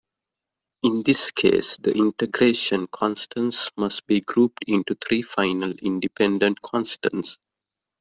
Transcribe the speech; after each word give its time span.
In 0.81 1.03
this 1.03 1.29
case, 1.29 1.77
the 1.77 1.91
integration 1.95 2.87
constants 2.87 3.69
must 3.77 4.07
be 4.07 4.21
grouped 4.21 4.63
into 4.65 4.95
three 4.95 5.21
final 5.21 5.73
independent 5.73 6.59
constants. 6.63 7.37